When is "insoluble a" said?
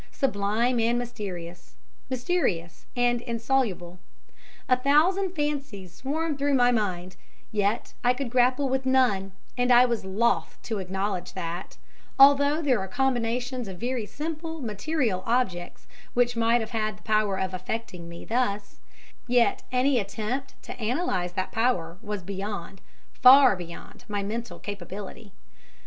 3.21-4.75